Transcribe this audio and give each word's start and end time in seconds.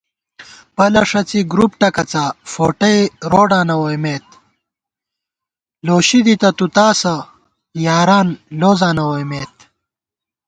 پَلہ 0.75 1.03
ݭڅِی 1.09 1.41
گۡروپ 1.51 1.71
ٹکَڅا، 1.79 2.25
فوٹَئ 2.51 2.97
روڈاں 3.31 3.63
نہ 3.67 3.75
ووئیمېت 3.79 4.25
* 5.07 5.85
لوشی 5.85 6.19
دِتہ 6.25 6.49
تُو 6.57 6.65
تاسہ 6.75 7.15
یاران 7.85 8.27
لوزاں 8.59 8.93
نہ 8.97 9.03
ووئیمېت 9.07 9.55